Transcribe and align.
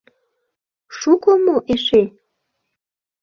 —Шуко 0.97 1.31
мо 1.45 1.55
эше? 1.73 2.01